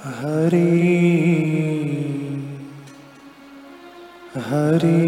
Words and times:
Hari 0.00 0.64
Hari 4.32 5.00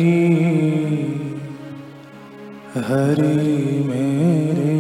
Hari 2.77 3.33
mere 3.89 4.75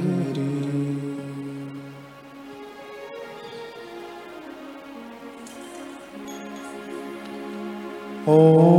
ॐ 8.25 8.72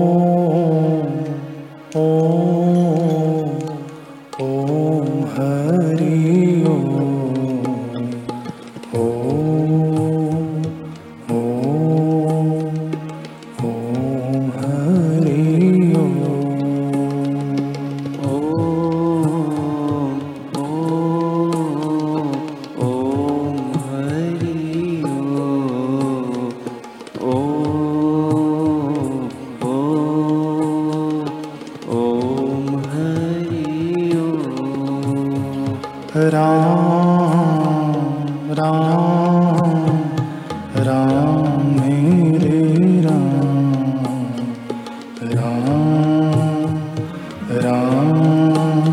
राम 47.63 48.87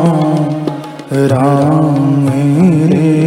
राम 1.26 2.28
रा 2.30 3.19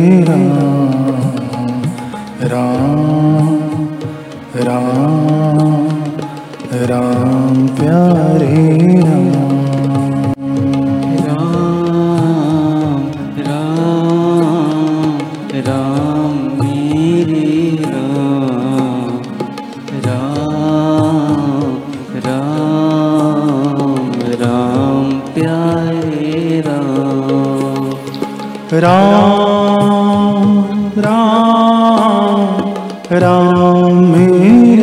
Ram 33.33 34.82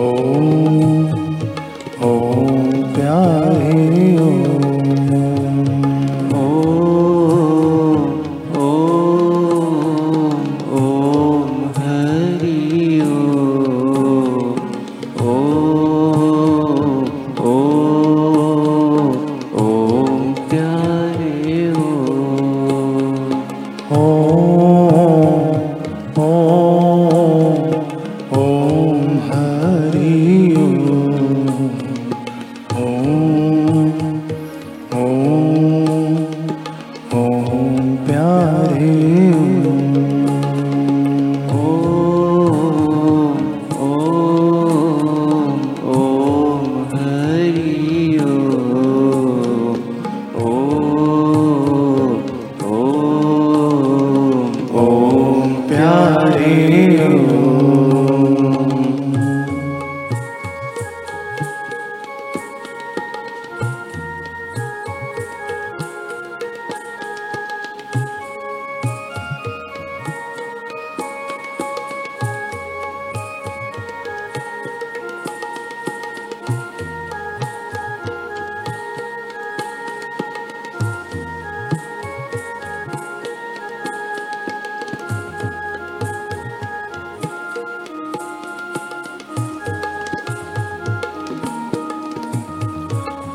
Oh. 0.00 0.67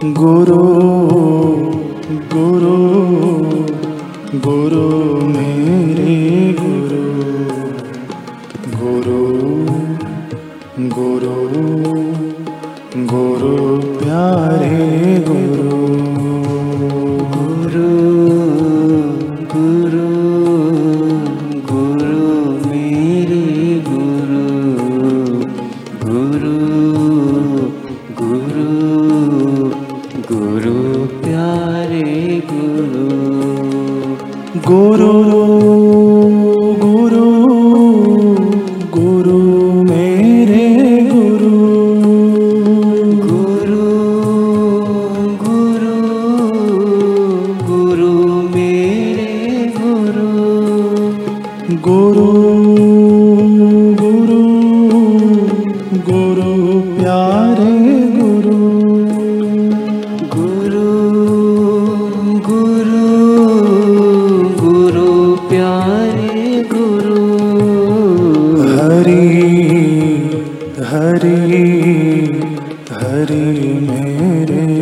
गुरु 0.03 0.63
गुरु 2.33 2.77
गुरु 4.45 4.87
मेरे 5.27 6.15
गुरु 6.59 7.03
गुरु 8.79 9.21
गुरु 10.97 11.37
गुरु 13.13 13.55
प्यारे 13.99 14.77
गुरु। 15.27 15.92
गुरु 30.15 31.05
प्यारे 31.23 32.43
गुरु। 32.51 33.07
गुरु 34.67 35.13
गुरु 36.81 37.25
गुरु 38.91 39.37
मेरे 39.83 41.09
गुरु। 41.13 41.49
गुरु 43.25 43.87
गुरु 45.43 45.97
गुरु 47.67 48.13
मे 48.53 48.71
गुरु। 49.77 50.29
गुरु 51.89 52.92
रे 71.21 71.35
हरि 72.91 73.73
मेरे 73.87 74.72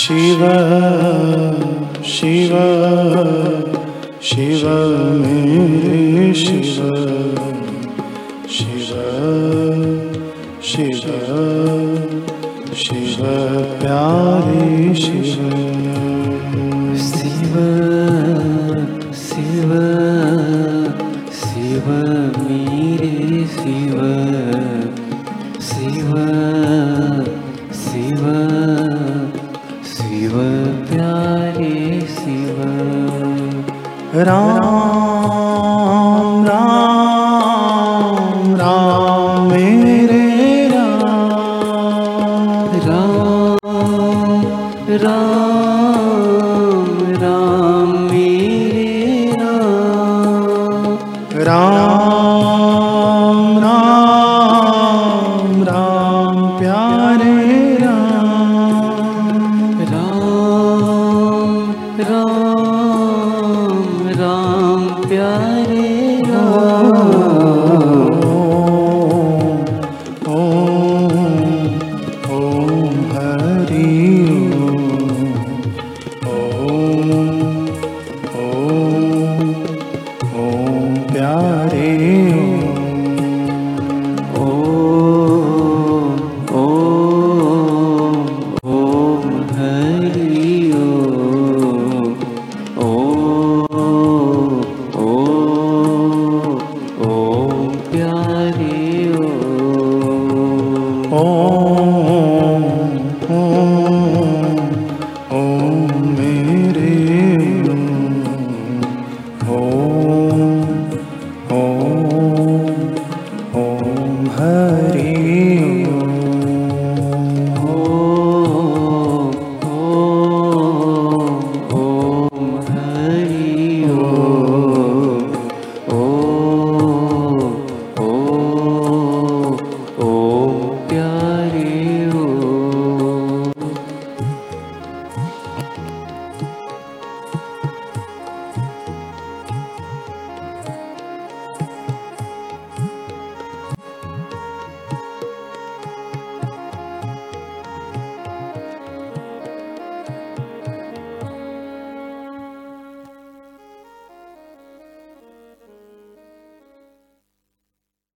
शिव 0.00 0.42
शिव 2.04 2.52
शिव 4.22 4.62
मेरे 5.20 6.34
शिव 6.34 6.62
शिव 8.48 8.94
शिव 10.62 11.12
शिव 12.76 13.24
प्यारे 13.80 14.94
शिव। 14.94 15.99